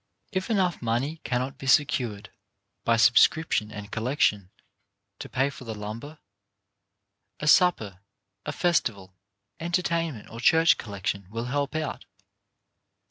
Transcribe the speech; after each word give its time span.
If 0.31 0.49
enough 0.49 0.81
money 0.81 1.17
cannot 1.23 1.59
be 1.59 1.67
secured 1.67 2.31
by 2.83 2.97
sub 2.97 3.19
scription 3.19 3.71
and 3.71 3.91
collection 3.91 4.49
to 5.19 5.29
pay 5.29 5.51
for 5.51 5.63
the 5.63 5.75
lumber, 5.75 6.17
a 7.39 7.45
supper, 7.47 7.99
a 8.43 8.51
festival, 8.51 9.13
entertainment 9.59 10.27
or 10.31 10.39
church 10.39 10.79
col 10.79 10.93
lection 10.93 11.27
will 11.29 11.45
help 11.53 11.75
out. 11.75 12.05